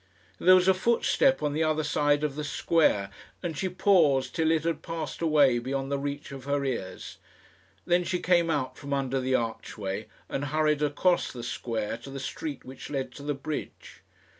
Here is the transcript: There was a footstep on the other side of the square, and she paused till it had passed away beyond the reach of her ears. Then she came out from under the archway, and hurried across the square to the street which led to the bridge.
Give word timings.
There 0.39 0.55
was 0.55 0.67
a 0.67 0.73
footstep 0.73 1.43
on 1.43 1.53
the 1.53 1.63
other 1.63 1.83
side 1.83 2.23
of 2.23 2.33
the 2.35 2.43
square, 2.43 3.11
and 3.43 3.55
she 3.55 3.69
paused 3.69 4.33
till 4.33 4.49
it 4.49 4.63
had 4.63 4.81
passed 4.81 5.21
away 5.21 5.59
beyond 5.59 5.91
the 5.91 5.99
reach 5.99 6.31
of 6.31 6.45
her 6.45 6.65
ears. 6.65 7.19
Then 7.85 8.03
she 8.03 8.17
came 8.17 8.49
out 8.49 8.79
from 8.79 8.93
under 8.93 9.19
the 9.19 9.35
archway, 9.35 10.07
and 10.27 10.45
hurried 10.45 10.81
across 10.81 11.31
the 11.31 11.43
square 11.43 11.97
to 11.99 12.09
the 12.09 12.19
street 12.19 12.65
which 12.65 12.89
led 12.89 13.11
to 13.11 13.21
the 13.21 13.35
bridge. 13.35 14.01